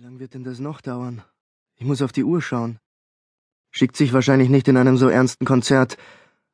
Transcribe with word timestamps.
Wie 0.00 0.04
lange 0.04 0.18
wird 0.18 0.32
denn 0.32 0.44
das 0.44 0.60
noch 0.60 0.80
dauern? 0.80 1.22
Ich 1.76 1.84
muss 1.84 2.00
auf 2.00 2.10
die 2.10 2.24
Uhr 2.24 2.40
schauen. 2.40 2.78
Schickt 3.70 3.98
sich 3.98 4.14
wahrscheinlich 4.14 4.48
nicht 4.48 4.66
in 4.66 4.78
einem 4.78 4.96
so 4.96 5.10
ernsten 5.10 5.44
Konzert. 5.44 5.98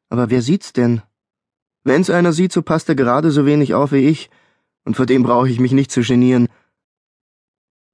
Aber 0.09 0.31
wer 0.31 0.43
sieht's 0.43 0.73
denn? 0.73 1.01
Wenn's 1.85 2.11
einer 2.11 2.33
sieht, 2.33 2.51
so 2.51 2.63
passt 2.63 2.89
er 2.89 2.97
gerade 2.97 3.31
so 3.31 3.47
wenig 3.47 3.73
auf 3.73 3.93
wie 3.93 4.09
ich, 4.09 4.31
und 4.83 4.97
vor 4.97 5.07
dem 5.07 5.23
brauche 5.23 5.49
ich 5.49 5.61
mich 5.61 5.71
nicht 5.71 5.93
zu 5.93 6.01
genieren. 6.01 6.49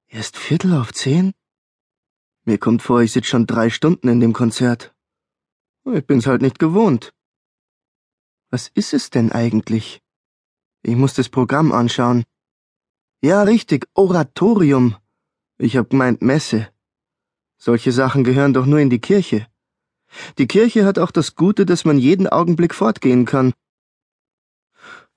Erst 0.08 0.38
Viertel 0.38 0.72
auf 0.72 0.94
zehn? 0.94 1.34
Mir 2.46 2.56
kommt 2.56 2.80
vor, 2.80 3.02
ich 3.02 3.12
sitze 3.12 3.28
schon 3.28 3.46
drei 3.46 3.68
Stunden 3.68 4.08
in 4.08 4.20
dem 4.20 4.32
Konzert. 4.32 4.94
Ich 5.84 6.06
bin's 6.06 6.26
halt 6.26 6.40
nicht 6.40 6.60
gewohnt. 6.60 7.12
Was 8.48 8.68
ist 8.68 8.94
es 8.94 9.10
denn 9.10 9.30
eigentlich? 9.32 10.00
Ich 10.82 10.96
muss 10.96 11.12
das 11.12 11.28
Programm 11.28 11.72
anschauen. 11.72 12.24
Ja, 13.20 13.42
richtig, 13.42 13.86
Oratorium. 13.92 14.96
Ich 15.66 15.76
hab 15.76 15.90
gemeint 15.90 16.22
Messe. 16.22 16.66
Solche 17.56 17.92
Sachen 17.92 18.24
gehören 18.24 18.52
doch 18.52 18.66
nur 18.66 18.80
in 18.80 18.90
die 18.90 18.98
Kirche. 18.98 19.46
Die 20.38 20.48
Kirche 20.48 20.84
hat 20.84 20.98
auch 20.98 21.12
das 21.12 21.36
Gute, 21.36 21.64
dass 21.64 21.84
man 21.84 21.98
jeden 21.98 22.26
Augenblick 22.26 22.74
fortgehen 22.74 23.26
kann. 23.26 23.52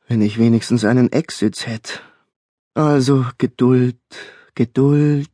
Wenn 0.07 0.21
ich 0.21 0.37
wenigstens 0.37 0.85
einen 0.85 1.11
Ecksitz 1.11 1.65
hätte. 1.65 1.93
Also 2.75 3.25
Geduld, 3.39 3.97
Geduld. 4.53 5.33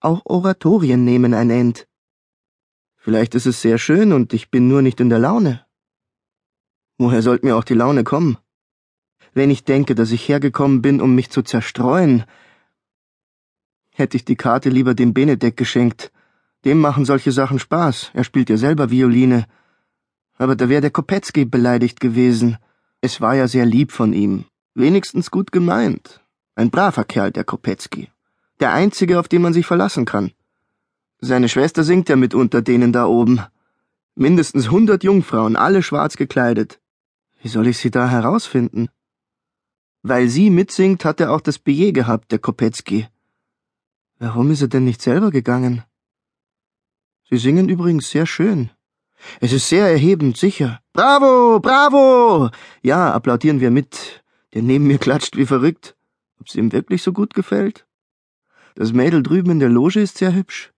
Auch 0.00 0.22
Oratorien 0.24 1.04
nehmen 1.04 1.34
ein 1.34 1.50
End. 1.50 1.86
Vielleicht 2.96 3.34
ist 3.34 3.44
es 3.44 3.60
sehr 3.60 3.76
schön 3.76 4.14
und 4.14 4.32
ich 4.32 4.50
bin 4.50 4.66
nur 4.66 4.80
nicht 4.80 4.98
in 4.98 5.10
der 5.10 5.18
Laune. 5.18 5.66
Woher 6.96 7.20
sollte 7.20 7.44
mir 7.44 7.54
auch 7.54 7.64
die 7.64 7.74
Laune 7.82 8.02
kommen? 8.02 8.38
Wenn 9.34 9.50
ich 9.50 9.64
denke, 9.64 9.94
dass 9.94 10.10
ich 10.10 10.26
hergekommen 10.26 10.80
bin, 10.80 11.02
um 11.02 11.14
mich 11.14 11.28
zu 11.28 11.42
zerstreuen, 11.42 12.24
hätte 13.98 14.16
ich 14.16 14.24
die 14.24 14.36
Karte 14.36 14.68
lieber 14.68 14.94
dem 14.94 15.12
Benedek 15.14 15.56
geschenkt. 15.56 16.12
Dem 16.64 16.78
machen 16.78 17.04
solche 17.04 17.32
Sachen 17.32 17.58
Spaß. 17.58 18.10
Er 18.14 18.24
spielt 18.24 18.50
ja 18.50 18.56
selber 18.56 18.90
Violine. 18.90 19.46
Aber 20.36 20.56
da 20.56 20.68
wäre 20.68 20.80
der 20.80 20.90
Kopetzky 20.90 21.44
beleidigt 21.44 22.00
gewesen. 22.00 22.58
Es 23.00 23.20
war 23.20 23.34
ja 23.34 23.48
sehr 23.48 23.66
lieb 23.66 23.92
von 23.92 24.12
ihm. 24.12 24.44
Wenigstens 24.74 25.30
gut 25.30 25.52
gemeint. 25.52 26.20
Ein 26.54 26.70
braver 26.70 27.04
Kerl, 27.04 27.32
der 27.32 27.44
Kopetzky. 27.44 28.10
Der 28.60 28.72
einzige, 28.72 29.18
auf 29.20 29.28
den 29.28 29.42
man 29.42 29.52
sich 29.52 29.66
verlassen 29.66 30.04
kann. 30.04 30.32
Seine 31.20 31.48
Schwester 31.48 31.84
singt 31.84 32.08
ja 32.08 32.16
mit 32.16 32.34
unter 32.34 32.62
denen 32.62 32.92
da 32.92 33.06
oben. 33.06 33.40
Mindestens 34.14 34.70
hundert 34.70 35.04
Jungfrauen, 35.04 35.56
alle 35.56 35.82
schwarz 35.82 36.16
gekleidet. 36.16 36.80
Wie 37.40 37.48
soll 37.48 37.68
ich 37.68 37.78
sie 37.78 37.90
da 37.90 38.08
herausfinden? 38.08 38.88
Weil 40.02 40.28
sie 40.28 40.50
mitsingt, 40.50 41.04
hat 41.04 41.20
er 41.20 41.32
auch 41.32 41.40
das 41.40 41.58
Billet 41.58 41.92
gehabt, 41.92 42.32
der 42.32 42.38
Kopetzky. 42.38 43.06
Warum 44.18 44.50
ist 44.50 44.62
er 44.62 44.68
denn 44.68 44.84
nicht 44.84 45.00
selber 45.00 45.30
gegangen? 45.30 45.84
Sie 47.30 47.38
singen 47.38 47.68
übrigens 47.68 48.10
sehr 48.10 48.26
schön. 48.26 48.70
Es 49.40 49.52
ist 49.52 49.68
sehr 49.68 49.88
erhebend, 49.88 50.36
sicher. 50.36 50.80
Bravo, 50.92 51.60
bravo! 51.60 52.50
Ja, 52.82 53.12
applaudieren 53.12 53.60
wir 53.60 53.70
mit. 53.70 54.24
Der 54.54 54.62
neben 54.62 54.86
mir 54.86 54.98
klatscht 54.98 55.36
wie 55.36 55.46
verrückt. 55.46 55.96
Ob's 56.40 56.54
ihm 56.54 56.72
wirklich 56.72 57.02
so 57.02 57.12
gut 57.12 57.34
gefällt? 57.34 57.86
Das 58.74 58.92
Mädel 58.92 59.22
drüben 59.22 59.50
in 59.50 59.58
der 59.60 59.68
Loge 59.68 60.00
ist 60.00 60.18
sehr 60.18 60.34
hübsch. 60.34 60.72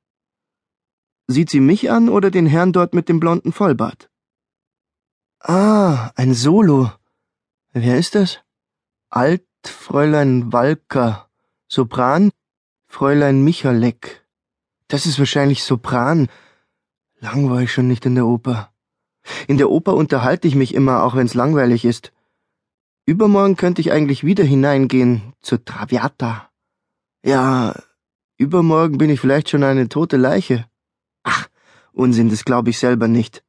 Sieht 1.26 1.50
sie 1.50 1.60
mich 1.60 1.90
an 1.90 2.08
oder 2.08 2.30
den 2.30 2.46
Herrn 2.46 2.72
dort 2.72 2.92
mit 2.94 3.08
dem 3.08 3.20
blonden 3.20 3.52
Vollbart? 3.52 4.10
Ah, 5.38 6.10
ein 6.16 6.34
Solo. 6.34 6.90
Wer 7.72 7.98
ist 7.98 8.14
das? 8.14 8.40
Alt 9.08 9.46
Fräulein 9.64 10.52
Walker. 10.52 11.30
Sopran 11.68 12.32
Fräulein 12.92 13.44
Michalek. 13.44 14.26
Das 14.88 15.06
ist 15.06 15.20
wahrscheinlich 15.20 15.62
Sopran. 15.62 16.28
Lang 17.20 17.48
war 17.48 17.62
ich 17.62 17.72
schon 17.72 17.86
nicht 17.86 18.04
in 18.04 18.16
der 18.16 18.26
Oper. 18.26 18.72
In 19.46 19.58
der 19.58 19.70
Oper 19.70 19.94
unterhalte 19.94 20.48
ich 20.48 20.56
mich 20.56 20.74
immer, 20.74 21.04
auch 21.04 21.14
wenn's 21.14 21.34
langweilig 21.34 21.84
ist. 21.84 22.12
Übermorgen 23.06 23.56
könnte 23.56 23.80
ich 23.80 23.92
eigentlich 23.92 24.24
wieder 24.24 24.42
hineingehen 24.42 25.34
zur 25.40 25.64
Traviata. 25.64 26.50
Ja, 27.24 27.76
übermorgen 28.36 28.98
bin 28.98 29.08
ich 29.08 29.20
vielleicht 29.20 29.50
schon 29.50 29.62
eine 29.62 29.88
tote 29.88 30.16
Leiche. 30.16 30.66
Ach, 31.22 31.46
Unsinn, 31.92 32.28
das 32.28 32.44
glaube 32.44 32.70
ich 32.70 32.78
selber 32.80 33.06
nicht. 33.06 33.44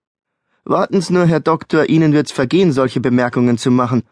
Warten's 0.65 1.09
nur, 1.09 1.25
Herr 1.25 1.39
Doktor, 1.39 1.89
Ihnen 1.89 2.13
wird's 2.13 2.31
vergehen, 2.31 2.71
solche 2.71 3.01
Bemerkungen 3.01 3.57
zu 3.57 3.71
machen. 3.71 4.03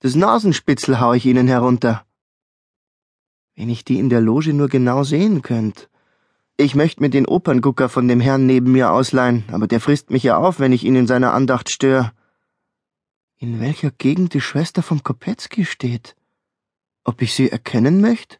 Das 0.00 0.14
Nasenspitzel 0.14 1.00
hau 1.00 1.12
ich 1.12 1.26
Ihnen 1.26 1.48
herunter. 1.48 2.06
Wenn 3.60 3.68
ich 3.68 3.84
die 3.84 3.98
in 3.98 4.08
der 4.08 4.22
Loge 4.22 4.54
nur 4.54 4.68
genau 4.68 5.04
sehen 5.04 5.42
könnt. 5.42 5.90
Ich 6.56 6.74
möchte 6.74 7.02
mir 7.02 7.10
den 7.10 7.26
Operngucker 7.26 7.90
von 7.90 8.08
dem 8.08 8.18
Herrn 8.18 8.46
neben 8.46 8.72
mir 8.72 8.90
ausleihen, 8.90 9.44
aber 9.52 9.66
der 9.66 9.80
frisst 9.80 10.08
mich 10.08 10.22
ja 10.22 10.38
auf, 10.38 10.60
wenn 10.60 10.72
ich 10.72 10.82
ihn 10.82 10.96
in 10.96 11.06
seiner 11.06 11.34
Andacht 11.34 11.68
störe. 11.68 12.10
In 13.36 13.60
welcher 13.60 13.90
Gegend 13.90 14.32
die 14.32 14.40
Schwester 14.40 14.82
vom 14.82 15.02
Kopetzky 15.02 15.66
steht? 15.66 16.16
Ob 17.04 17.20
ich 17.20 17.34
sie 17.34 17.50
erkennen 17.50 18.00
möchte? 18.00 18.38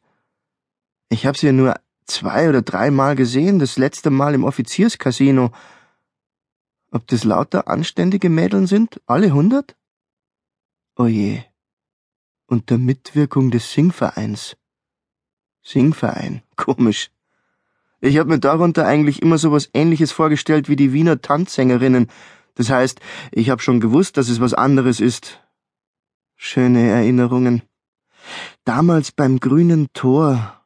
Ich 1.10 1.26
hab 1.26 1.36
sie 1.36 1.52
nur 1.52 1.74
zwei 2.06 2.48
oder 2.48 2.62
dreimal 2.62 3.14
gesehen, 3.14 3.58
das 3.58 3.76
letzte 3.76 4.08
Mal 4.08 4.32
im 4.32 4.44
Offizierscasino. 4.44 5.50
Ob 6.92 7.06
das 7.08 7.24
lauter 7.24 7.68
anständige 7.68 8.30
Mädeln 8.30 8.66
sind? 8.66 9.02
Alle 9.04 9.32
hundert? 9.32 9.76
Oje. 10.96 11.44
Unter 12.46 12.78
Mitwirkung 12.78 13.50
des 13.50 13.70
Singvereins. 13.70 14.56
Singverein, 15.62 16.42
komisch. 16.56 17.10
Ich 18.00 18.16
habe 18.18 18.30
mir 18.30 18.38
darunter 18.38 18.86
eigentlich 18.86 19.20
immer 19.20 19.36
so 19.36 19.52
was 19.52 19.68
ähnliches 19.74 20.10
vorgestellt 20.10 20.68
wie 20.68 20.76
die 20.76 20.92
Wiener 20.92 21.20
Tanzsängerinnen. 21.20 22.08
Das 22.54 22.70
heißt, 22.70 23.00
ich 23.30 23.50
habe 23.50 23.60
schon 23.60 23.80
gewusst, 23.80 24.16
dass 24.16 24.28
es 24.28 24.40
was 24.40 24.54
anderes 24.54 25.00
ist. 25.00 25.40
Schöne 26.36 26.88
Erinnerungen. 26.88 27.62
Damals 28.64 29.12
beim 29.12 29.38
grünen 29.38 29.88
Tor. 29.92 30.62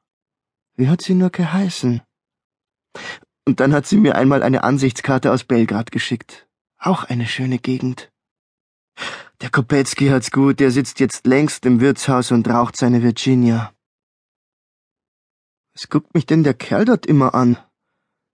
Wie 0.77 0.89
hat 0.89 1.03
sie 1.03 1.15
nur 1.15 1.31
geheißen? 1.31 2.03
Und 3.47 3.61
dann 3.61 3.73
hat 3.73 3.87
sie 3.87 3.97
mir 3.97 4.15
einmal 4.15 4.43
eine 4.43 4.63
Ansichtskarte 4.63 5.33
aus 5.33 5.45
Belgrad 5.45 5.91
geschickt. 5.91 6.47
Auch 6.79 7.05
eine 7.05 7.27
schöne 7.27 7.59
Gegend. 7.59 8.13
Der 9.41 9.51
Kopetzky 9.51 10.09
hat's 10.09 10.31
gut, 10.31 10.61
der 10.61 10.71
sitzt 10.71 11.01
jetzt 11.01 11.27
längst 11.27 11.67
im 11.67 11.81
Wirtshaus 11.81 12.31
und 12.31 12.49
raucht 12.49 12.77
seine 12.77 13.03
Virginia. 13.03 13.74
Was 15.75 15.89
guckt 15.89 16.15
mich 16.15 16.25
denn 16.25 16.45
der 16.45 16.55
Kerl 16.55 16.85
dort 16.85 17.05
immer 17.05 17.35
an? 17.35 17.59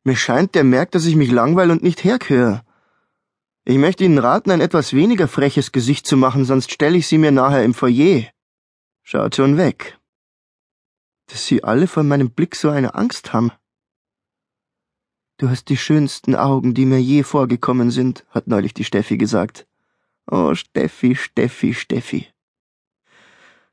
Mir 0.04 0.16
scheint, 0.16 0.54
der 0.54 0.64
merkt, 0.64 0.94
dass 0.94 1.06
ich 1.06 1.16
mich 1.16 1.30
langweil 1.30 1.70
und 1.70 1.82
nicht 1.82 2.04
herköre. 2.04 2.62
Ich 3.64 3.78
möchte 3.78 4.04
Ihnen 4.04 4.18
raten, 4.18 4.50
ein 4.50 4.60
etwas 4.60 4.92
weniger 4.92 5.28
freches 5.28 5.72
Gesicht 5.72 6.06
zu 6.06 6.16
machen, 6.16 6.44
sonst 6.44 6.70
stelle 6.70 6.98
ich 6.98 7.06
Sie 7.06 7.18
mir 7.18 7.32
nachher 7.32 7.64
im 7.64 7.74
Foyer. 7.74 8.24
Schaut 9.02 9.36
schon 9.36 9.56
weg. 9.56 9.98
Dass 11.26 11.46
Sie 11.46 11.64
alle 11.64 11.86
vor 11.86 12.02
meinem 12.02 12.30
Blick 12.30 12.56
so 12.56 12.70
eine 12.70 12.94
Angst 12.94 13.32
haben. 13.32 13.52
Du 15.38 15.48
hast 15.48 15.70
die 15.70 15.78
schönsten 15.78 16.34
Augen, 16.34 16.74
die 16.74 16.84
mir 16.84 17.00
je 17.00 17.22
vorgekommen 17.22 17.90
sind, 17.90 18.26
hat 18.28 18.46
neulich 18.48 18.74
die 18.74 18.84
Steffi 18.84 19.16
gesagt. 19.16 19.66
Oh, 20.26 20.54
Steffi, 20.54 21.16
Steffi, 21.16 21.72
Steffi. 21.72 22.28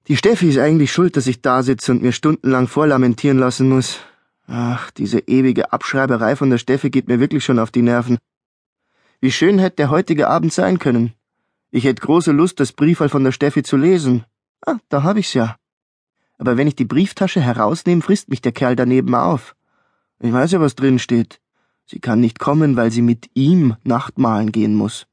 Die 0.08 0.16
Steffi 0.16 0.48
ist 0.48 0.58
eigentlich 0.58 0.94
schuld, 0.94 1.18
dass 1.18 1.28
ich 1.28 1.42
da 1.42 1.64
sitze 1.64 1.92
und 1.92 2.02
mir 2.02 2.14
stundenlang 2.14 2.70
vorlamentieren 2.70 3.38
lassen 3.38 3.68
muss. 3.68 4.00
Ach, 4.48 4.90
diese 4.92 5.20
ewige 5.20 5.74
Abschreiberei 5.74 6.38
von 6.38 6.50
der 6.50 6.60
Steffi 6.60 6.90
geht 6.90 7.10
mir 7.10 7.20
wirklich 7.20 7.44
schon 7.44 7.60
auf 7.60 7.72
die 7.72 7.82
Nerven. 7.82 8.18
Wie 9.20 9.32
schön 9.32 9.60
hätte 9.60 9.78
der 9.78 9.90
heutige 9.90 10.30
Abend 10.30 10.54
sein 10.54 10.80
können. 10.80 11.12
Ich 11.72 11.84
hätte 11.84 12.02
große 12.02 12.32
Lust, 12.32 12.62
das 12.62 12.72
Briefall 12.72 13.10
von 13.10 13.26
der 13.26 13.34
Steffi 13.34 13.64
zu 13.64 13.76
lesen. 13.76 14.24
Ah, 14.66 14.78
da 14.88 15.04
hab 15.04 15.18
ich's 15.18 15.34
ja. 15.34 15.58
Aber 16.38 16.56
wenn 16.56 16.68
ich 16.68 16.76
die 16.76 16.86
Brieftasche 16.86 17.42
herausnehme, 17.42 18.02
frisst 18.02 18.30
mich 18.30 18.42
der 18.42 18.54
Kerl 18.54 18.78
daneben 18.78 19.14
auf. 19.14 19.56
Ich 20.22 20.32
weiß 20.32 20.54
ja, 20.54 20.62
was 20.62 20.76
drin 20.76 21.00
steht. 21.00 21.42
Sie 21.86 22.00
kann 22.00 22.22
nicht 22.22 22.40
kommen, 22.40 22.78
weil 22.78 22.92
sie 22.92 23.02
mit 23.02 23.30
ihm 23.34 23.76
Nachtmahlen 23.84 24.54
gehen 24.54 24.74
muss. 24.74 25.06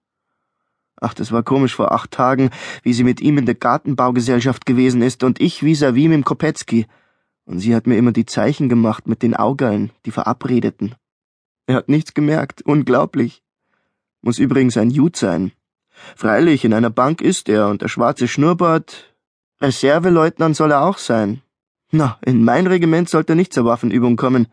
Ach, 1.05 1.13
das 1.13 1.33
war 1.33 1.43
komisch 1.43 1.75
vor 1.75 1.93
acht 1.93 2.13
Tagen, 2.13 2.49
wie 2.83 2.95
sie 2.95 3.05
mit 3.05 3.21
ihm 3.21 3.37
in 3.37 3.45
der 3.45 3.55
Gartenbaugesellschaft 3.55 4.65
gewesen 4.65 5.03
ist 5.03 5.23
und 5.23 5.39
ich 5.39 5.63
vis-à-vis 5.63 6.09
mit 6.09 6.25
Kopetzky. 6.25 6.87
Und 7.45 7.59
sie 7.59 7.75
hat 7.75 7.87
mir 7.87 7.99
immer 7.99 8.13
die 8.13 8.25
Zeichen 8.25 8.71
gemacht 8.71 9.07
mit 9.07 9.23
den 9.23 9.37
Augeln, 9.37 9.91
die 10.07 10.11
Verabredeten. 10.11 10.95
Er 11.67 11.77
hat 11.77 11.91
nichts 11.91 12.15
gemerkt, 12.15 12.63
unglaublich. 12.63 13.43
Muss 14.23 14.39
übrigens 14.39 14.79
ein 14.79 14.89
Jud 14.89 15.15
sein. 15.15 15.53
Freilich, 16.17 16.65
in 16.65 16.73
einer 16.73 16.89
Bank 16.89 17.21
ist 17.21 17.51
er 17.51 17.69
und 17.69 17.83
der 17.83 17.89
schwarze 17.89 18.27
Schnurrbart. 18.27 19.15
Reserveleutnant 19.61 20.57
soll 20.57 20.73
er 20.73 20.87
auch 20.87 20.97
sein. 20.97 21.43
Na, 21.91 22.19
in 22.25 22.45
mein 22.45 22.67
Regiment 22.67 23.11
sollte 23.11 23.35
er 23.35 23.37
nicht 23.37 23.53
zur 23.53 23.67
Waffenübung 23.67 24.17
kommen. 24.17 24.47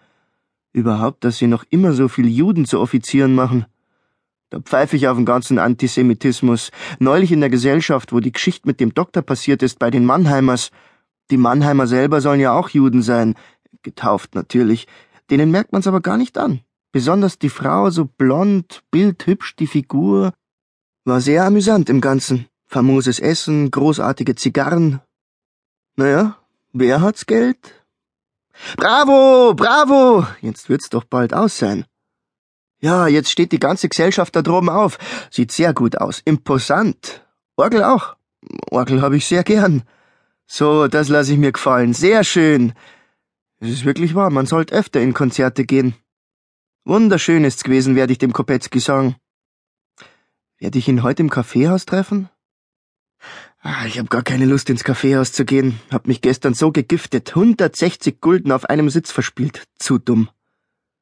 Überhaupt, 0.74 1.24
dass 1.24 1.38
sie 1.38 1.48
noch 1.48 1.64
immer 1.70 1.94
so 1.94 2.10
viel 2.10 2.28
Juden 2.28 2.66
zu 2.66 2.82
Offizieren 2.82 3.36
machen. 3.36 3.66
Da 4.52 4.60
pfeife 4.60 4.98
ich 4.98 5.08
auf 5.08 5.16
den 5.16 5.26
ganzen 5.26 5.58
Antisemitismus. 5.60 6.72
Neulich 7.00 7.32
in 7.32 7.40
der 7.40 7.50
Gesellschaft, 7.50 8.12
wo 8.12 8.20
die 8.20 8.34
Geschichte 8.34 8.68
mit 8.68 8.82
dem 8.82 8.94
Doktor 8.94 9.22
passiert 9.22 9.64
ist, 9.64 9.80
bei 9.80 9.90
den 9.90 10.06
Mannheimers. 10.06 10.72
Die 11.32 11.38
Mannheimer 11.38 11.88
selber 11.88 12.20
sollen 12.20 12.42
ja 12.42 12.52
auch 12.54 12.68
Juden 12.70 13.02
sein. 13.02 13.36
Getauft 13.82 14.36
natürlich. 14.36 14.88
Denen 15.30 15.52
merkt 15.52 15.72
man's 15.72 15.88
aber 15.88 16.02
gar 16.02 16.18
nicht 16.18 16.38
an. 16.38 16.60
Besonders 16.92 17.40
die 17.40 17.50
Frau, 17.50 17.90
so 17.90 18.04
blond, 18.04 18.84
bildhübsch, 18.92 19.56
die 19.56 19.68
Figur. 19.68 20.34
War 21.06 21.22
sehr 21.22 21.46
amüsant 21.46 21.90
im 21.90 22.02
Ganzen. 22.02 22.48
Famoses 22.68 23.20
Essen, 23.20 23.72
großartige 23.72 24.36
Zigarren. 24.36 25.00
Naja, 25.96 26.38
wer 26.74 27.00
hat's 27.00 27.26
Geld? 27.26 27.86
Bravo, 28.76 29.54
bravo! 29.56 30.28
Jetzt 30.42 30.68
wird's 30.68 30.90
doch 30.90 31.06
bald 31.06 31.34
aus 31.34 31.58
sein. 31.58 31.86
Ja, 32.82 33.08
jetzt 33.08 33.30
steht 33.30 33.52
die 33.52 33.60
ganze 33.60 33.90
Gesellschaft 33.90 34.36
da 34.36 34.42
droben 34.42 34.70
auf. 34.70 34.98
Sieht 35.30 35.52
sehr 35.52 35.74
gut 35.74 35.98
aus. 36.00 36.22
Imposant. 36.26 37.24
Orgel 37.56 37.84
auch. 37.84 38.16
Orgel 38.72 39.02
habe 39.02 39.18
ich 39.18 39.28
sehr 39.28 39.44
gern. 39.44 39.84
So, 40.48 40.88
das 40.88 41.08
lasse 41.08 41.32
ich 41.34 41.38
mir 41.38 41.52
gefallen. 41.52 41.94
Sehr 41.94 42.24
schön. 42.24 42.74
Es 43.60 43.70
ist 43.70 43.86
wirklich 43.86 44.16
wahr, 44.16 44.32
man 44.32 44.48
sollte 44.48 44.74
öfter 44.74 45.00
in 45.00 45.14
Konzerte 45.14 45.64
gehen. 45.66 45.94
Wunderschön 46.84 47.44
ist's 47.44 47.64
gewesen, 47.64 47.96
werde 47.96 48.14
ich 48.14 48.18
dem 48.18 48.34
Kopetzky 48.34 48.80
sagen. 48.80 49.16
Werde 50.58 50.80
ich 50.80 50.88
ihn 50.88 51.04
heute 51.04 51.22
im 51.22 51.30
Kaffeehaus 51.30 51.86
treffen? 51.86 52.30
Ah, 53.62 53.86
ich 53.86 54.00
habe 54.00 54.10
gar 54.10 54.24
keine 54.24 54.46
Lust, 54.46 54.72
ins 54.72 54.84
Kaffeehaus 54.84 55.32
zu 55.32 55.46
gehen. 55.46 55.80
Hab 55.92 56.08
mich 56.08 56.22
gestern 56.22 56.56
so 56.56 56.72
gegiftet. 56.72 57.30
160 57.30 58.20
Gulden 58.20 58.52
auf 58.52 58.66
einem 58.66 58.90
Sitz 58.90 59.12
verspielt. 59.12 59.66
Zu 59.78 60.00
dumm. 60.00 60.30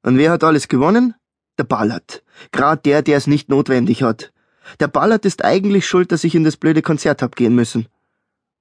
Und 0.04 0.18
wer 0.18 0.32
hat 0.32 0.44
alles 0.44 0.68
gewonnen? 0.68 1.16
Der 1.60 1.66
Ballert. 1.66 2.24
Grad 2.54 2.86
der, 2.86 3.02
der 3.02 3.18
es 3.18 3.28
nicht 3.28 3.50
notwendig 3.50 4.02
hat. 4.02 4.32
Der 4.80 4.88
Ballert 4.88 5.26
ist 5.26 5.44
eigentlich 5.44 5.86
schuld, 5.86 6.14
dass 6.14 6.24
ich 6.24 6.34
in 6.34 6.46
das 6.46 6.56
blöde 6.56 6.82
Konzert 6.82 7.22
hab 7.22 7.36
gehen 7.36 7.54
müssen. 7.54 7.88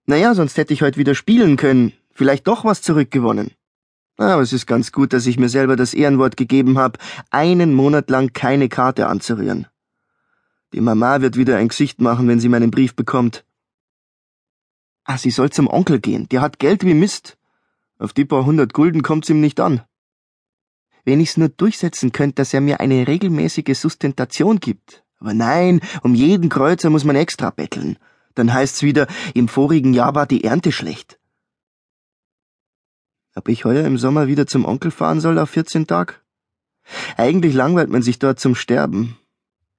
Naja, 0.07 0.35
sonst 0.35 0.57
hätte 0.57 0.75
ich 0.75 0.83
heute 0.83 0.99
wieder 0.99 1.15
spielen 1.15 1.57
können. 1.57 1.93
Vielleicht 2.13 2.49
doch 2.49 2.65
was 2.65 2.83
zurückgewonnen. 2.83 3.53
Aber 4.17 4.43
es 4.43 4.53
ist 4.53 4.67
ganz 4.67 4.91
gut, 4.91 5.13
dass 5.13 5.27
ich 5.27 5.39
mir 5.39 5.49
selber 5.49 5.77
das 5.77 5.95
Ehrenwort 5.95 6.37
gegeben 6.37 6.77
habe, 6.77 6.99
einen 7.31 7.73
Monat 7.73 8.11
lang 8.11 8.33
keine 8.33 8.69
Karte 8.69 9.07
anzurühren. 9.07 9.69
Die 10.73 10.81
Mama 10.81 11.21
wird 11.21 11.37
wieder 11.37 11.57
ein 11.57 11.69
Gesicht 11.69 12.01
machen, 12.01 12.27
wenn 12.27 12.41
sie 12.41 12.49
meinen 12.49 12.73
Brief 12.73 12.97
bekommt. 12.97 13.45
Ah, 15.05 15.19
sie 15.19 15.31
soll 15.31 15.51
zum 15.51 15.69
Onkel 15.69 16.01
gehen, 16.01 16.29
der 16.31 16.41
hat 16.41 16.59
Geld 16.59 16.85
wie 16.85 16.95
Mist. 16.95 17.39
Auf 18.01 18.13
die 18.13 18.25
paar 18.25 18.45
hundert 18.45 18.75
Gulden 18.75 19.03
kommt's 19.03 19.31
ihm 19.31 19.41
nicht 19.41 19.61
an. 19.61 19.83
Wenn 21.09 21.21
ich's 21.25 21.39
nur 21.41 21.49
durchsetzen 21.49 22.13
könnte, 22.13 22.37
dass 22.37 22.55
er 22.57 22.61
mir 22.61 22.81
eine 22.81 23.09
regelmäßige 23.13 23.77
Sustentation 23.85 24.57
gibt. 24.61 24.89
Aber 25.21 25.35
nein, 25.35 25.81
um 26.03 26.15
jeden 26.15 26.49
Kreuzer 26.55 26.91
muss 26.91 27.05
man 27.09 27.17
extra 27.17 27.51
betteln. 27.51 27.99
Dann 28.37 28.53
heißt's 28.53 28.83
wieder, 28.83 29.05
im 29.35 29.49
vorigen 29.49 29.93
Jahr 29.95 30.15
war 30.15 30.27
die 30.27 30.45
Ernte 30.45 30.71
schlecht 30.71 31.19
ob 33.39 33.49
ich 33.49 33.65
heuer 33.65 33.87
im 33.87 33.99
Sommer 33.99 34.27
wieder 34.27 34.47
zum 34.47 34.65
Onkel 34.65 34.91
fahren 34.91 35.21
soll 35.21 35.39
auf 35.39 35.51
14 35.51 35.87
Tag? 35.87 36.25
Eigentlich 37.17 37.55
langweilt 37.55 37.89
man 37.89 38.03
sich 38.03 38.19
dort 38.19 38.41
zum 38.41 38.55
Sterben. 38.55 39.17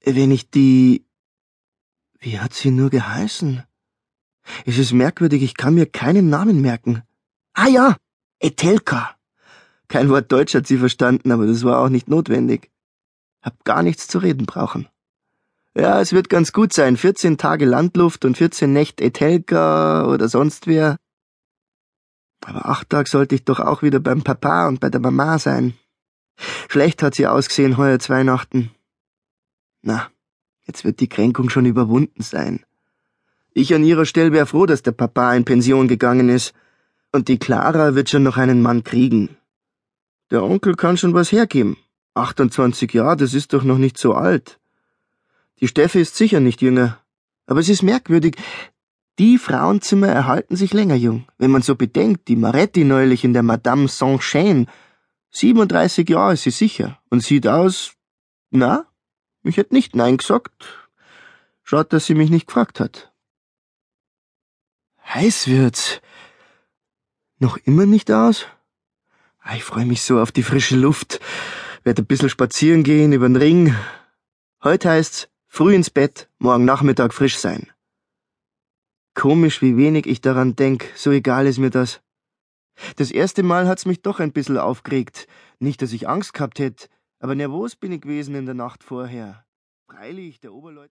Wenn 0.04 0.32
ich 0.32 0.50
die... 0.50 1.06
Wie 2.20 2.40
hat 2.40 2.54
sie 2.54 2.72
nur 2.72 2.90
geheißen? 2.90 3.64
Es 4.66 4.78
ist 4.78 4.94
merkwürdig, 4.94 5.44
ich 5.44 5.56
kann 5.56 5.74
mir 5.75 5.86
keinen 5.86 6.30
Namen 6.30 6.62
merken. 6.62 7.04
Ah 7.54 7.68
ja, 7.68 7.98
Etelka. 8.40 9.16
Kein 9.89 10.09
Wort 10.09 10.31
Deutsch 10.31 10.53
hat 10.53 10.68
sie 10.68 10.77
verstanden, 10.77 11.31
aber 11.31 11.47
das 11.47 11.63
war 11.63 11.80
auch 11.80 11.89
nicht 11.89 12.07
notwendig. 12.07 12.69
Hab 13.41 13.65
gar 13.65 13.83
nichts 13.83 14.07
zu 14.07 14.19
reden 14.19 14.45
brauchen. 14.45 14.88
Ja, 15.75 16.00
es 16.00 16.13
wird 16.13 16.30
ganz 16.30 16.51
gut 16.51 16.74
sein. 16.74 16.95
14 16.95 17.38
Tage 17.38 17.65
Landluft 17.65 18.24
und 18.24 18.38
14 18.38 18.71
Nächte 18.71 19.03
Etelka 19.03 20.06
oder 20.06 20.30
sonst 20.30 20.68
wer. 20.68 20.97
Aber 22.45 22.69
acht 22.69 22.89
Tage 22.89 23.09
sollte 23.09 23.36
ich 23.36 23.44
doch 23.45 23.59
auch 23.59 23.81
wieder 23.81 24.00
beim 24.00 24.24
Papa 24.24 24.68
und 24.68 24.80
bei 24.80 24.89
der 24.89 25.01
Mama 25.01 25.39
sein. 25.39 25.74
Schlecht 26.69 27.03
hat 27.03 27.15
sie 27.15 27.27
ausgesehen 27.27 27.77
heuer 27.77 28.00
zu 28.00 28.13
Weihnachten. 28.13 28.71
Na, 29.81 30.09
jetzt 30.65 30.86
wird 30.86 31.00
die 31.00 31.09
Kränkung 31.09 31.50
schon 31.50 31.65
überwunden 31.65 32.21
sein. 32.21 32.63
Ich 33.53 33.74
an 33.74 33.83
ihrer 33.83 34.06
Stelle 34.06 34.31
wär 34.31 34.45
froh, 34.45 34.65
dass 34.65 34.83
der 34.83 34.91
Papa 34.91 35.33
in 35.33 35.45
Pension 35.45 35.88
gegangen 35.88 36.30
ist. 36.30 36.53
Und 37.12 37.27
die 37.27 37.39
Clara 37.39 37.95
wird 37.95 38.09
schon 38.09 38.24
noch 38.24 38.38
einen 38.38 38.62
Mann 38.62 38.83
kriegen. 38.83 39.36
Der 40.31 40.44
Onkel 40.44 40.76
kann 40.76 40.98
schon 40.98 41.14
was 41.14 41.31
hergeben. 41.31 41.78
28 42.14 42.94
Jahre, 42.94 43.18
das 43.18 43.34
ist 43.34 43.54
doch 43.54 43.64
noch 43.64 43.78
nicht 43.78 43.98
so 43.98 44.14
alt. 44.14 44.60
Die 45.60 45.68
Steffi 45.68 46.02
ist 46.02 46.16
sicher 46.16 46.40
nicht 46.40 46.62
jünger. 46.62 47.00
Aber 47.48 47.60
es 47.60 47.70
ist 47.70 47.81
merkwürdig, 47.81 48.36
die 49.18 49.38
Frauenzimmer 49.38 50.08
erhalten 50.08 50.56
sich 50.56 50.72
länger 50.72 50.96
jung. 50.96 51.28
Wenn 51.38 51.52
man 51.52 51.62
so 51.62 51.76
bedenkt, 51.76 52.28
die 52.28 52.36
Maretti 52.36 52.84
neulich 52.84 53.24
in 53.24 53.34
der 53.34 53.44
Madame 53.44 53.88
Saint-Chain, 53.88 54.68
37 55.31 56.08
Jahre 56.10 56.34
ist 56.34 56.44
sie 56.44 56.52
sicher 56.52 57.00
und 57.10 57.24
sieht 57.24 57.48
aus, 57.48 57.94
na, 58.50 58.86
ich 59.44 59.58
hätte 59.58 59.74
nicht 59.74 59.96
Nein 59.96 60.18
gesagt. 60.18 60.90
Schaut, 61.64 61.92
dass 61.92 62.06
sie 62.06 62.16
mich 62.16 62.30
nicht 62.30 62.48
gefragt 62.48 62.80
hat. 62.80 63.12
Heiß 65.06 65.48
wird's. 65.48 66.02
Noch 67.40 67.58
immer 67.58 67.86
nicht 67.86 68.12
aus? 68.12 68.46
Ah, 69.41 69.56
ich 69.56 69.63
freue 69.63 69.86
mich 69.86 70.01
so 70.01 70.19
auf 70.19 70.31
die 70.31 70.44
frische 70.44 70.75
Luft. 70.75 71.19
Werd 71.83 72.00
ein 72.00 72.06
bisschen 72.06 72.30
spazieren 72.30 72.83
gehen 72.83 73.13
übern 73.13 73.36
Ring. 73.36 73.75
Heute 74.63 74.89
heißt's 74.89 75.30
früh 75.47 75.74
ins 75.74 75.89
Bett, 75.89 76.30
morgen 76.38 76.65
Nachmittag 76.65 77.13
frisch 77.13 77.38
sein. 77.38 77.71
Komisch, 79.15 79.62
wie 79.62 79.77
wenig 79.77 80.06
ich 80.06 80.21
daran 80.21 80.56
denk, 80.56 80.91
so 80.95 81.12
egal 81.12 81.47
ist 81.47 81.57
mir 81.57 81.69
das. 81.71 82.01
Das 82.95 83.12
erste 83.12 83.44
Mal 83.44 83.68
hat's 83.68 83.86
mich 83.86 84.01
doch 84.01 84.19
ein 84.19 84.31
bisschen 84.31 84.57
aufgeregt. 84.57 85.27
Nicht, 85.59 85.81
dass 85.81 85.91
ich 85.91 86.07
Angst 86.07 86.33
gehabt 86.33 86.59
hätt, 86.59 86.89
aber 87.19 87.36
nervös 87.36 87.75
bin 87.75 87.91
ich 87.91 88.01
gewesen 88.01 88.36
in 88.36 88.45
der 88.45 88.56
Nacht 88.56 88.83
vorher. 88.83 89.45
Freilich, 89.89 90.39
der 90.39 90.53
Oberleut 90.53 90.88